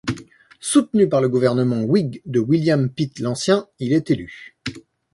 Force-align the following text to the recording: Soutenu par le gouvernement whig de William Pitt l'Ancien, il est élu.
Soutenu 0.59 1.07
par 1.09 1.21
le 1.21 1.29
gouvernement 1.29 1.83
whig 1.83 2.23
de 2.25 2.39
William 2.39 2.89
Pitt 2.89 3.19
l'Ancien, 3.19 3.67
il 3.77 3.93
est 3.93 4.09
élu. 4.09 4.57